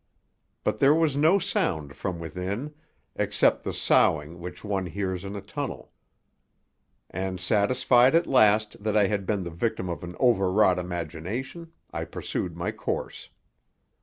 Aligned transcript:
But 0.63 0.79
there 0.79 0.95
was 0.95 1.15
no 1.15 1.37
sound 1.37 1.95
from 1.95 2.17
within, 2.17 2.73
except 3.15 3.63
the 3.63 3.71
soughing 3.71 4.39
which 4.39 4.63
one 4.63 4.87
hears 4.87 5.23
in 5.23 5.35
a 5.35 5.41
tunnel; 5.41 5.91
and 7.11 7.39
satisfied 7.39 8.15
at 8.15 8.25
last 8.25 8.83
that 8.83 8.97
I 8.97 9.05
had 9.05 9.27
been 9.27 9.43
the 9.43 9.51
victim 9.51 9.89
of 9.89 10.03
an 10.03 10.15
over 10.19 10.51
wrought 10.51 10.79
imagination, 10.79 11.71
I 11.93 12.05
pursued 12.05 12.57
my 12.57 12.71
course. 12.71 13.29